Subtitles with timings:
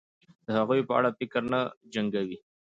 [0.45, 1.61] د هغوی په اړه فکر نه
[1.93, 2.37] جنګوي